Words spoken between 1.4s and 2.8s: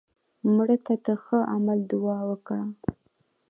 عمل دعا وکړه